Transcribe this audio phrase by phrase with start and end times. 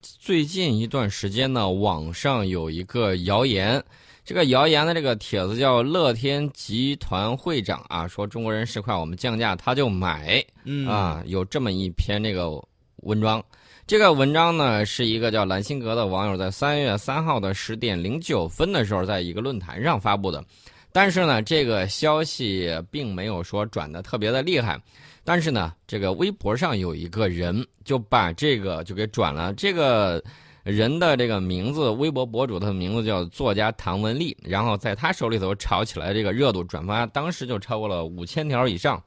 [0.00, 3.82] 最近一段时间呢，网上有一个谣言，
[4.24, 12.50] 这个谣言的这个帖子叫“乐天集团会长啊说中国人是块，我们降价他就买”，嗯啊，有这么一篇这个
[12.98, 13.44] 文章。
[13.88, 20.44] 这个文章呢，是一个叫蓝心格的网友在三月三号的十点零九分的时候，在一个论坛上发布的。
[20.92, 24.80] 但是呢，这个消息并没有说转的特别的厉害。
[25.28, 29.52] 但是呢，这个微博上有一个人就把这个就给转了。
[29.52, 30.24] 这个
[30.62, 38.98] 人的这个名字，微博博主他的名字叫作家唐文丽，然后在他手里头炒起来这个热度，转发当时就超过了五千条以上。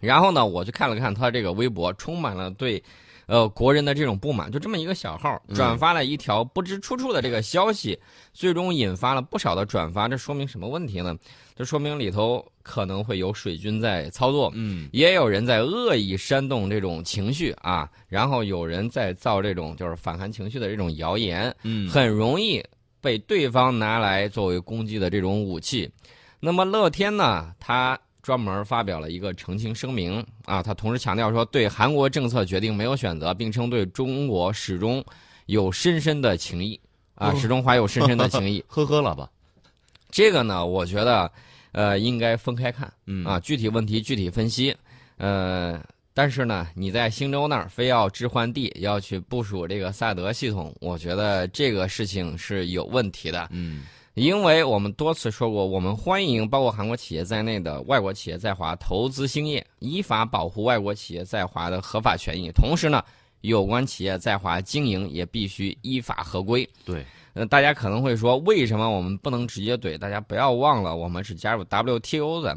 [0.00, 2.82] 然后呢，我去看了看他这个微博，充满了对。
[3.26, 7.98] 呃，国人的这种不满，就这么一个小号转发了一条不知出处的这个消息，
[8.32, 10.08] 最终引发了不少的转发。
[10.08, 11.16] 这说明什么问题呢？
[11.54, 22.62] 这说明里头可能会有水军在操作，嗯，也有人在恶意煽动这种情绪啊，然后有人在造这种就是反韩情绪的这种谣言，嗯，很容易
[23.00, 25.90] 被对方拿来作为攻击的这种武器。
[26.40, 27.98] 那么乐天呢，他。
[28.22, 35.04] 专门发表了一个澄清声明啊，他同时强调说，对韩国政策决定没有选择，并称对中国始终
[35.46, 36.80] 有深深的情谊
[37.16, 38.64] 啊，始终怀有深深的情谊。
[38.68, 39.28] 呵呵了吧？
[40.08, 41.30] 这个呢，我觉得
[41.72, 44.76] 呃应该分开看，嗯啊，具体问题具体分析。
[45.16, 45.82] 呃，
[46.14, 53.48] 但是呢，你在星州那儿非要置换地，要去部署这个萨德系统，我觉得这个事情是有问题的。
[53.50, 53.82] 嗯。
[54.14, 62.50] 因为我们多次说过，我们欢迎包括韩国企业在内的外国企业在华投资兴业，依法保护外国企业在华的合法权益。
[62.52, 63.02] 同时呢，
[63.40, 66.68] 有关企业在华经营也必须依法合规。
[66.84, 67.02] 对，
[67.32, 69.96] 呃，大家可能会说，为什么我们不能直接怼？
[69.96, 72.54] 大家不要忘了，我们是加入 WTO 的，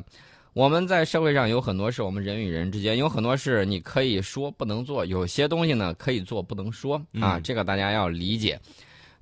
[0.51, 8.59] 我们在社会上有很多事，我们人与人之间有很多事，你可以说不能做，有些东西呢可以做不能说啊，这个大家要理解。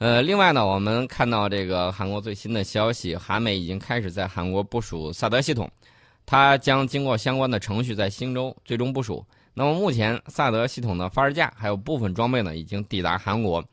[0.04, 5.72] 呃，另外呢，我们看到这个韩国最新的消息，韩美已经开始在韩国部署萨德系统，
[6.26, 9.26] 它将经过相关的程序在星洲最终部署。
[9.54, 13.64] 那么目前萨德系统的发射架还有部分装备呢，已经抵达韩国。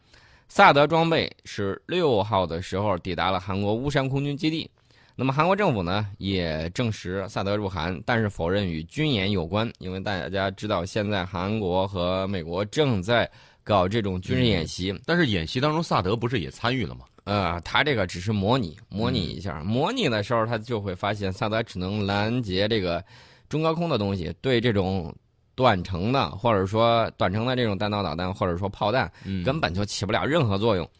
[0.47, 4.71] 萨德装备是六号的时候抵达了韩国乌山空军基地。
[5.17, 13.29] 那么韩国政府呢也证实萨德入韩，但是否认与军演有关，因为大家知道现在韩国和美国正在。
[13.71, 17.05] 搞这种军事演习，但是演习当中萨德不是也参与了吗？
[17.23, 19.63] 呃，他这个只是模拟，模拟一下。
[19.63, 23.05] 模拟的时候，他就会发现萨德只能拦截这个
[23.49, 25.15] 中高空的东西，对这种
[25.55, 29.09] 短程的或者说短程的这种弹道导弹或者说炮弹，
[29.45, 30.91] 根本就起不了任何作用。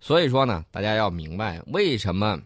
[0.00, 2.36] 所以说呢，大家要明白为什么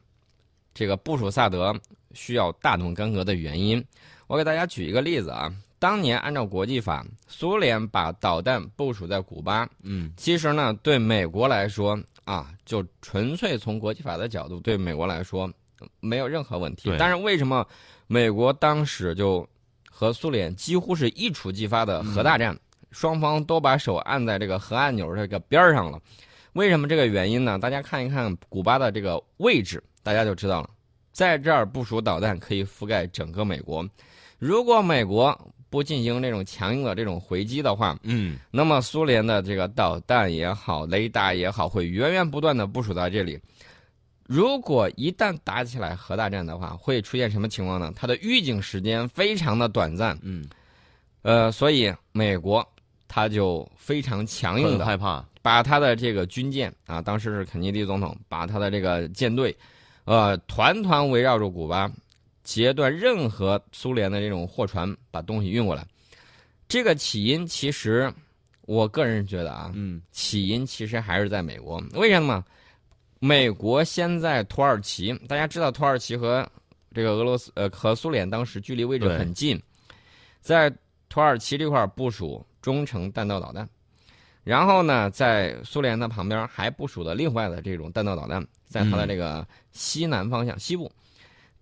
[0.75, 1.75] 这个部署萨德
[2.13, 3.83] 需要大动干戈的原因。
[4.27, 5.51] 我给大家举一个例子啊。
[5.79, 9.69] 当年按照国际法，苏联把导弹部署在古巴。
[9.83, 15.51] 嗯，其实呢，对美国来说啊，就纯粹从国际法的角度，对美国来说
[16.01, 16.91] 没有任何问题。
[16.99, 17.67] 但是为什么
[18.07, 19.47] 美国当时就
[19.91, 22.59] 和苏联几乎是一触即发的核大战，
[22.91, 26.01] 双方都把手按在这个核按钮这个边上了？
[26.55, 27.59] 为什么这个原因呢？
[27.59, 30.71] 大家看一看古巴的这个位置，大家就知道了。
[31.13, 33.87] 在这儿部署导弹可以覆盖整个美国。
[34.39, 35.39] 如果美国
[35.69, 43.39] 不进行这种强硬的这种回击的话，嗯，那么苏联的这个导弹也好，雷达也好，会源源不断的部署到这里。
[44.25, 47.93] 如果一旦打起来核大战的话，会出现什么情况呢？
[47.95, 50.45] 它的预警时间非常的短暂，嗯，
[51.23, 52.67] 呃，所以美国
[53.07, 59.57] 他就非常强硬的害怕，把他的这个军舰啊，当时是肯尼迪总统，把他的这个舰队，
[60.05, 61.91] 呃，团团围绕住古巴。
[62.47, 65.85] 截断任何苏联的这种货船把东西运过来，
[66.69, 68.11] 这个起因其实，
[68.63, 71.83] 我个人觉得啊，嗯，起因其实还是在美国。
[71.95, 72.45] 为什么？
[73.19, 76.49] 美国先在土耳其，大家知道土耳其和
[76.95, 79.61] 这个俄罗斯呃和苏联当时距离位置很近，
[80.41, 80.73] 在
[81.09, 83.69] 土耳其这块部署中程弹道导弹，
[84.45, 90.89] 然后呢，在苏联的旁边还部署了另外的这种弹道导弹，在它的这个西南方向西部。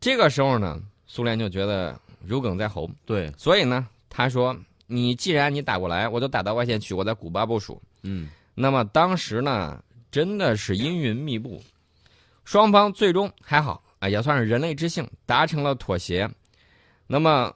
[0.05, 4.55] 这个时候呢，苏联就觉得如鲠在喉，对，所以呢，他说
[4.87, 11.59] ：“你既然你打过来，我就打到外线去，我在古巴部署。”嗯，那么当时呢，真的是阴云密布，
[12.45, 16.31] 双方最终还好啊，也算是人类之幸，达成了妥协。
[17.07, 17.51] 那么，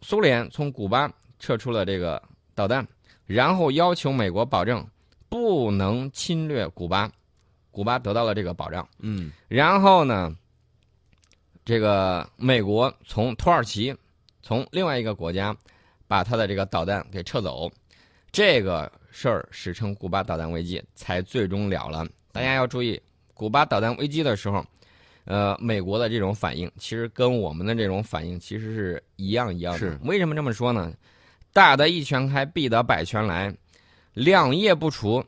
[0.00, 2.22] 苏联从古巴撤出了这个
[2.54, 2.88] 导弹，
[3.26, 4.82] 然后要求美国保证
[5.28, 7.12] 不能侵略古巴，
[7.70, 8.88] 古巴得到了这个保障。
[9.00, 10.34] 嗯，然后呢？
[11.64, 13.94] 这个美国从土耳其，
[14.42, 15.56] 从另外一个国家，
[16.08, 17.70] 把他的这个导弹给撤走，
[18.32, 22.06] 这个事儿史称古巴导弹危机，才最终了了。
[22.32, 23.00] 大家要注意，
[23.34, 24.64] 古巴导弹危机的时候，
[25.24, 29.78] 呃，美国的这种反应其实跟我们的这种反应其实是一样一样的。
[29.78, 30.92] 是为什么这么说呢？
[31.52, 33.54] 大的一拳开，必得百拳来，
[34.14, 35.24] 两叶不除，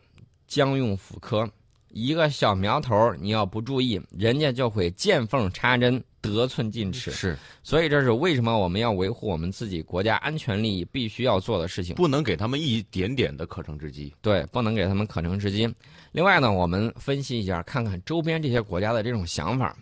[0.46, 1.48] 将用斧磕。
[1.92, 7.10] 一个小苗头，你要不注意，人家就会见缝插针，得寸进尺。
[7.10, 11.94] 是所以这是为什么我们要维护我们自己国家安全利益必须要做的事情。
[11.94, 14.12] 不能给他们一点点的可乘之机。
[14.20, 15.72] 对，不能给他们可乘之机。
[16.12, 19.76] 另外呢，我们分析一下，看看周边这些国家的这种想法。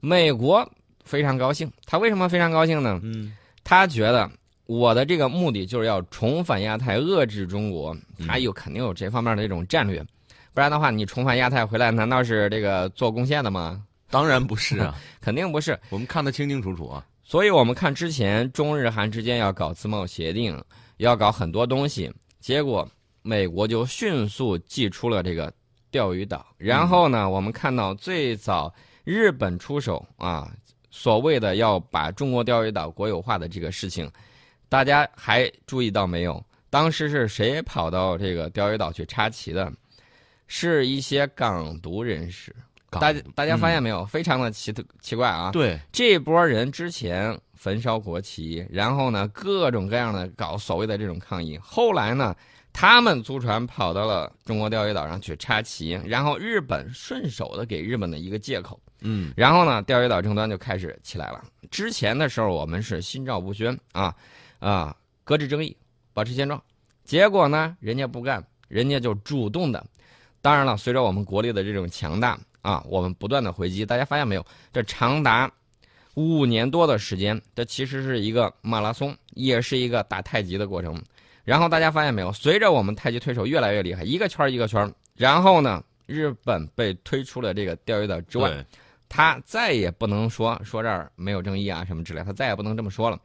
[0.00, 0.68] 美国
[1.04, 3.00] 非常高兴，他为什么非常高兴呢？
[3.02, 4.30] 嗯，他觉得
[4.66, 10.04] 我的这个目的就是要重返亚太，遏制中国，嗯他有肯定有这方面的这种战略。
[10.54, 13.82] 不然的话，你重返亚太回来，难道是这个做贡献的吗？
[14.08, 15.76] 当然不是啊， 肯定不是。
[15.90, 17.04] 我们看得清清楚楚啊。
[17.24, 20.62] 所以我们看之前中日韩之间要搞自贸协定，
[20.98, 22.08] 要搞很多东西，
[22.38, 22.88] 结果
[23.22, 25.52] 美国就迅速祭出了这个
[25.90, 26.46] 钓鱼岛。
[26.56, 28.72] 然后呢，我们看到最早
[29.02, 30.48] 日本出手啊，
[30.90, 34.08] 所谓的要把中国钓鱼岛国有化的这个事情，
[34.68, 36.40] 大家还注意到没有？
[36.70, 39.72] 当时是谁跑到这个钓鱼岛去插旗的？
[40.46, 42.54] 是一些港独人士。
[42.90, 44.06] 大家大家发现没有？
[44.06, 45.50] 非常的奇特奇怪啊！
[45.50, 52.32] 对，这波人之前焚烧国旗，然后呢各种各样的搞所谓的这种抗议，后来呢
[52.72, 61.42] 他们租船跑到了中国钓鱼岛上去插旗，然后日本顺手的给日本的一个借口，嗯，然后呢钓鱼岛争端就开始起来了。
[61.72, 64.14] 之前的时候我们是心照不宣啊
[64.60, 65.76] 啊搁置争议，
[66.12, 66.62] 保持现状，
[67.02, 69.84] 结果呢人家不干，人家就主动的。
[70.44, 74.44] 当然了，随着我们国力的这种强大啊，我们不断的回击，大家发现没有？
[74.74, 75.50] 这长达
[76.12, 81.02] 五年多的时间，这其实是一个马拉松，也是一个打太极的过程。
[81.44, 82.30] 然后大家发现没有？
[82.30, 88.62] 随着我们太极推手越来越厉害，一个圈儿一个圈儿，然后呢，日本被推出了这个钓鱼岛之外，
[89.08, 93.18] 他再也不能说说这儿没有正义啊什么之类，他再也不能这么说了。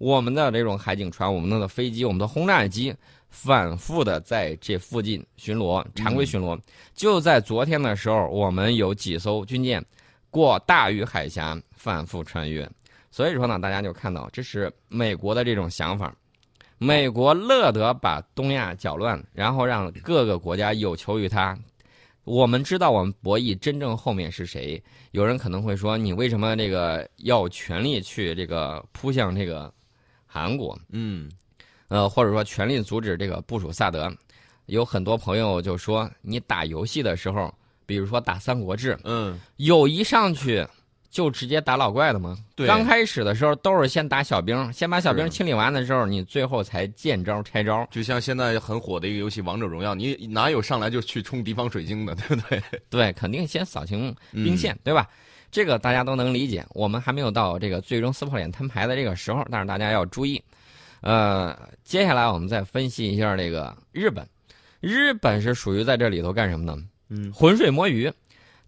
[0.00, 2.94] 我们的这种海警船、我们的飞机、我们的轰炸机，
[3.28, 6.58] 反复的在这附近巡逻，常规巡逻。
[6.94, 9.84] 就在昨天的时候，我们有几艘军舰
[10.30, 12.66] 过大隅海峡反复穿越。
[13.10, 16.14] 所以说呢，大家就看到这是美国的这种想法。
[16.78, 21.54] 美国乐得把东亚搅乱，然后让各个国家有求于他。
[22.24, 24.82] 我们知道我们博弈真正后面是谁？
[25.10, 29.70] 有人可能会说，你为什么这个要全力去这个扑向这个
[30.32, 30.78] 韩国？
[30.90, 31.28] 嗯，
[31.88, 34.10] 呃，或者说全力阻止这个部署萨德？
[34.66, 37.52] 有很多朋友就说，你打游戏的时候，
[37.86, 40.64] 比如说打《三国志》，嗯，有一上去
[41.10, 42.38] 就直接打老怪的吗？
[42.54, 47.84] 对刚开始的时候都是先打小兵，先把小兵清理完的时候，你最后才见招拆招。
[47.90, 52.62] 就像现在很火的一个游戏《王者荣耀》，你哪有上来就去冲敌方水晶的，对不对？
[52.88, 55.08] 对，肯定先扫清嗯兵线，对吧？
[55.50, 56.64] 这个大家都能理解。
[56.70, 60.42] 我们还没有到这个最终撕破脸摊牌的这个时候，但是大家要注意。
[61.00, 64.26] 呃，接下来我们再分析一下这个日本。
[64.80, 66.76] 日本是属于在这里头干什么呢？
[67.08, 68.12] 嗯，浑水摸鱼。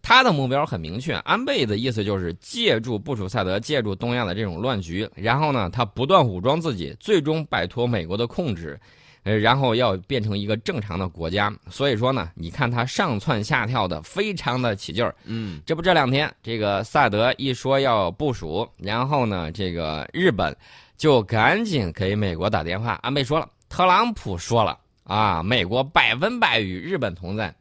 [0.04, 8.76] 他的目标很明确，安倍的意思就是借助部署萨德，借助东亚的这种乱局，然后呢，他不断武装自己，最终摆脱美国的控制，
[9.24, 11.52] 呃，然后要变成一个正常的国家。
[11.70, 15.14] 所以说呢，你看他上蹿下跳的，非常的起劲儿。
[15.24, 20.56] 嗯，这不这两天这个萨德一说要部署，然后呢，这个日本
[20.96, 22.98] 就赶紧给美国打电话。
[23.02, 27.54] 安倍说了，特朗普说了啊，美国百分百与日本同在。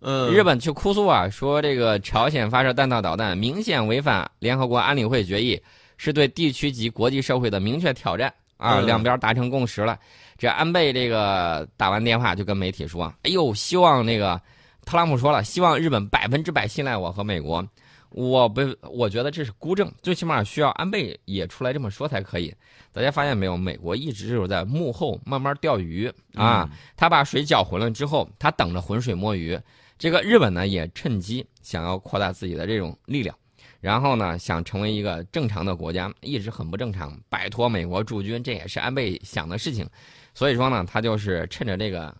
[0.00, 5.60] 嗯，日本去哭诉啊，说这个朝鲜发射弹道导弹明显违反联合国安理会决议，
[5.96, 8.80] 是对地区及国际社会的明确挑战啊。
[8.80, 9.98] 嗯两边达成共识了。
[10.36, 14.40] 这安倍这个打完电话就跟媒体说：“哎呦，希望那个
[14.84, 17.66] 特朗普说了，希望日本百分之百信赖我和美国。”
[18.10, 22.54] 我不，我觉得这是孤证，最起码需要安倍也出来这么说才可以。
[22.90, 23.54] 大家发现没有？
[23.54, 26.70] 美国一直就是在幕后慢慢钓鱼啊。
[26.96, 29.60] 他把水搅浑了之后，他等着浑水摸鱼。
[29.98, 33.36] 这个日本呢，也趁机想要扩大自己的这种力量，
[33.80, 39.88] 然后呢，想成为一个正常的国家，一直很不正常，摆脱美国驻军，这也是安倍想的事情。
[40.34, 42.14] 所以说呢，他就是趁着这个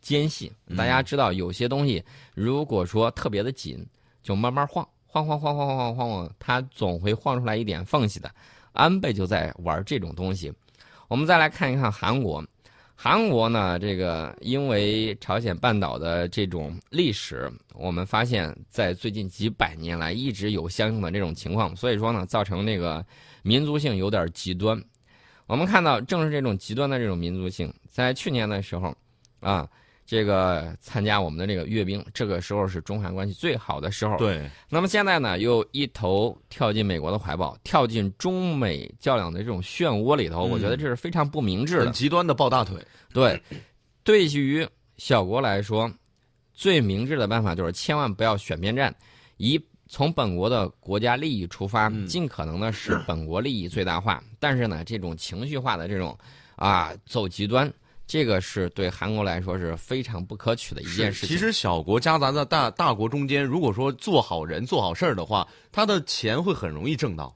[0.00, 2.02] 间隙，大家知道有些东西，
[2.34, 3.86] 如果说特别的紧，
[4.22, 8.30] 就慢慢晃，晃晃晃晃晃晃晃晃，它总会晃出来一点缝隙的。
[8.72, 10.52] 安倍就在玩这种东西。
[11.08, 12.44] 我们再来看一看韩国。
[12.96, 23.04] 韩国呢，这个因为朝鲜半岛的这种历史，我们发现，在最近几百年来一直有相应的这种情况，所以说呢，造成那个
[23.42, 24.82] 民族性有点极端。
[25.46, 28.96] 我们看到，正是这种极端的这种民族性，在去年的时候，
[29.40, 29.68] 啊，
[30.06, 34.16] 这个参加我们的这个阅兵，这个时候是中韩关系最好的时候。
[34.18, 41.92] 对，那么现在呢，又一头跳进美国的怀抱，跳进中美较量的这种漩涡里头，嗯我觉得这是非常不明智的很。
[41.92, 42.78] 极端的抱大腿。
[43.12, 43.40] 对，
[44.02, 44.66] 对于
[44.98, 45.90] 小国来说，
[46.52, 48.94] 最明智的办法就是千万不要选边站，
[49.38, 54.22] 以从本国的国家利益出发，嗯尽可能的使本国利益最大化。
[54.38, 56.16] 但是呢，这种情绪化的这种
[56.56, 57.72] 啊走极端，
[58.06, 61.28] 这个是对韩国来说是非常不可取的一件事情。
[61.28, 67.34] 其实小国夹杂在大大国中间，如果说做好人、做好事儿的话，他的钱会很容易挣到。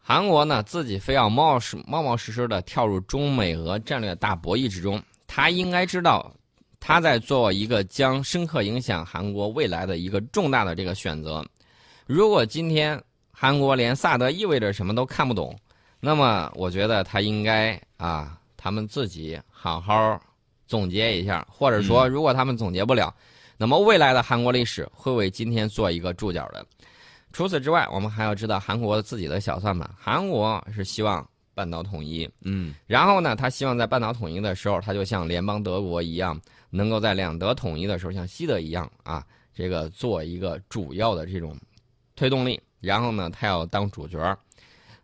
[0.00, 6.34] 韩国呢自己非要冒失冒冒失失的跳入中美俄战略大博弈之中，他应该知道，
[6.80, 11.44] 他在做一个将深刻影响韩国未来的一个重大的这个选择。
[12.06, 15.54] 如果今天韩国连萨德意味着什么都看不懂，
[16.00, 20.20] 那么我觉得他应该啊，他们自己好好
[20.66, 23.14] 总结一下，或者说，如果他们总结不了，
[23.56, 26.66] 那么未来的韩国历史会为今天做一个注脚的。
[27.32, 29.88] 除此之外，我们还要知道韩国自己的小算盘。
[29.96, 36.38] 韩国是希望半岛统一，嗯，然后呢，他希望在半岛统一的时候，他就像联邦德国一样，
[36.70, 39.24] 能够在两德统一的时候，像西德一样啊，
[39.54, 41.56] 这个做一个主要的这种
[42.16, 42.60] 推动力。
[42.80, 44.38] 然后呢，他要当主角儿。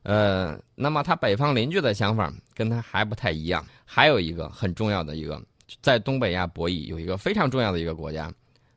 [0.02, 3.64] 呃，那么他北方邻居的想法跟他还不太一样。
[3.84, 5.42] 还有一个很重要的一个，
[5.82, 8.32] 在东北亚博弈有一个非常重要的一个国家，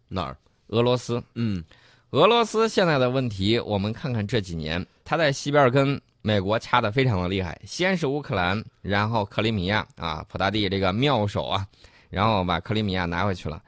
[0.07, 0.37] 哪儿？
[0.67, 1.23] 俄罗斯。
[1.35, 1.63] 嗯，
[2.09, 11.65] 俄罗斯现在的问题，我们看看这几年，他在西边跟美国掐得非常的厉害，先是乌克兰，然后克里米亚啊，普大帝这个妙手啊，
[12.09, 13.63] 然后把克里米亚拿回去了。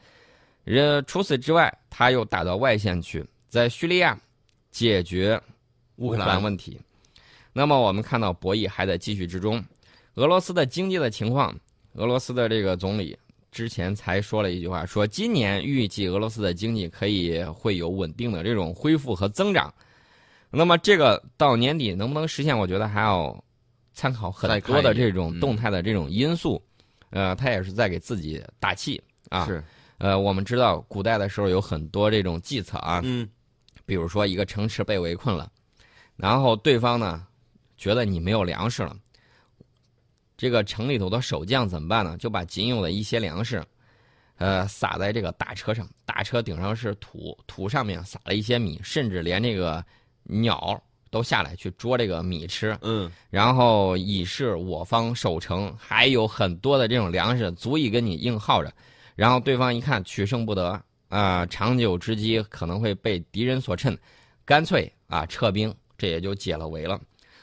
[0.66, 4.20] 呃，除此之外，他又打到外线去，在叙利亚
[4.72, 5.42] 解决
[5.96, 6.80] 乌克兰问题。
[7.54, 9.64] 那么我们看到博弈还在继续之中，
[10.16, 11.56] 俄罗斯的经济的情况，
[11.94, 13.18] 俄罗斯的这个总理
[13.52, 19.74] 之前才说了一句话，说今年预计俄罗斯的经济可以会有稳定的这种恢复和增长。
[20.52, 23.44] 那么这个到年底能不能实现，我觉得还要
[23.94, 26.62] 参考很多的这种动态的这种因素。
[27.12, 29.46] 呃，他也是在给自己打气啊。
[29.46, 29.64] 是，
[29.98, 33.28] 呃，我们知道古代的时候有很多这种计策啊，嗯，
[33.86, 35.52] 比如说一个城池被围困了，
[36.16, 37.26] 然后对方呢
[37.78, 38.96] 觉得你没有粮食了，
[40.40, 42.16] 这个城里头的守将怎么办呢？
[42.18, 43.62] 就把仅有的一些粮食，
[44.38, 49.84] 呃，撒在这个大车上，大车顶上是土，土上面撒了一些米，甚至连这个
[50.24, 50.82] 鸟
[51.12, 58.72] 都下来去捉这个米吃，嗯，然后以示我方守城还有很多的这种粮食足以跟你硬耗着，
[59.18, 64.00] 然后对方一看取胜不得啊、长久之计可能会被敌人所趁，
[64.46, 66.98] 干脆啊撤兵，这也就解了围了。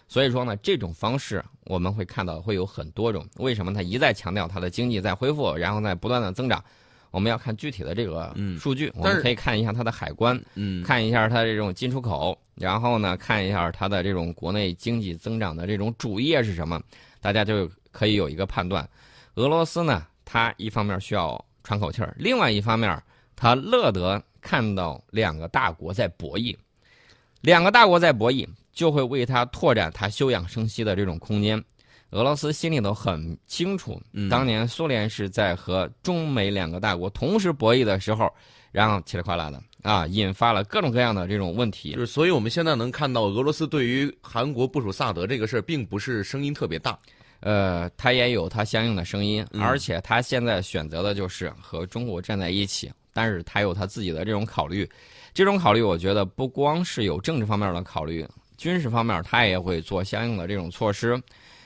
[0.08, 3.26] 所以说呢，这种方式我们会看到会有很多种。
[3.38, 6.62] 为什么他一再强调他的经济在恢复，然后在不断的增长？
[7.12, 16.78] 我们要看具体的这个嗯数据，我们可以看一下它的海关，嗯，看一下它这种进出口，然后呢，看一下它的这种国内经济增长的这种主业是什么，
[17.20, 18.86] 大家就可以有一个判断。
[19.36, 23.02] 俄罗斯呢，它一方面需要喘口气儿，另外一方面，
[23.34, 26.54] 它乐得看到两个大国在博弈，
[27.40, 28.46] 两个大国在博弈，
[28.76, 31.60] 就会为他拓展他休养生息的这种空间。
[32.10, 38.32] 俄罗斯心里头很清楚，嗯当年苏联是在和中美两个大国同时博弈的时候，
[38.70, 41.98] 然后噼里啪啦的啊，引发了各种各样的这种问题就。
[41.98, 46.96] 是，所以我们现在能看到俄罗斯对于韩国部署萨德这个事儿，并不是声音特别大。
[47.40, 54.88] 呃，他也有他相应的声音，嗯而且他现在选择的就是和中国站在一起，但是他有他自己的这种考虑。
[55.34, 61.20] 这种考虑，我觉得不光是有政治方面的考虑，军事方面他也会做相应的这种措施。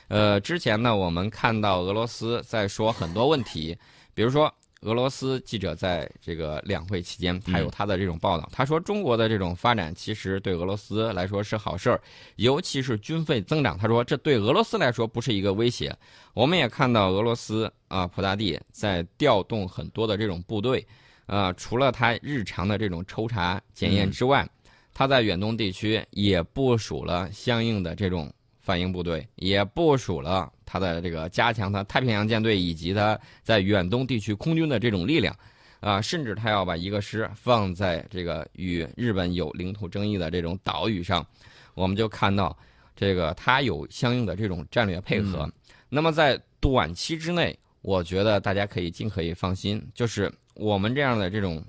[0.07, 3.77] 呃，之前呢，我们看到俄罗斯在说很多问题，
[4.13, 12.01] 比如说俄罗斯记者在这个两会期间，他有他的这种报道，他说中国的这种发展其实对俄罗斯来说是好事儿，
[12.35, 15.95] 尤其是军费增长，他说这对俄罗斯来说不是一个威胁。
[16.33, 20.85] 我们也看到俄罗斯啊，普大帝在调动很多的这种部队，
[21.27, 24.45] 呃，除了他日常的这种抽查检验之外，
[24.93, 35.35] 他在远东地区也部署了相应的这种反应部队，也部署了他的这个加强他太平洋舰队以及他在远东地区空军的这种力量，
[35.79, 41.25] 啊、甚至他要把一个师放在这个与日本有领土争议的这种岛屿上，
[41.73, 42.55] 我们就看到
[42.95, 45.49] 这个他有相应的这种战略配合。
[45.89, 51.63] 那么在短期之内，我觉得大家可以尽可以放心，就是我们这样的这种。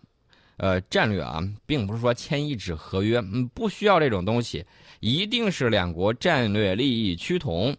[0.56, 4.64] 呃，战略啊，并不是说签一纸合约，嗯，不需要这种东西，
[5.00, 7.74] 一定是两国战略利益趋同，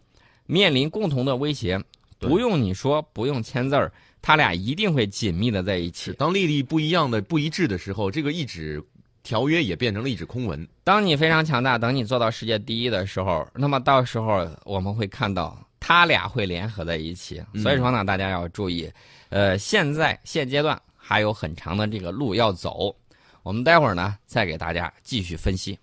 [0.46, 1.80] 面临共同的威胁，
[2.18, 3.90] 不用你说，不用签字儿，
[4.20, 6.12] 他俩一定会紧密的在一起。
[6.14, 8.82] 当利益不一样的、不一致的时候，这个一纸
[9.22, 10.68] 条约也变成了一纸空文。
[10.82, 17.42] 当你非常强大，等你做到世界第一的时候，那么到时候我们会看到他俩会联合在一起。
[17.62, 18.90] 所以说呢，大家要注意，
[19.30, 22.96] 呃，现在现阶段还有很长的这个路要走。
[23.42, 25.78] 我们待会儿呢，再给大家继续分析。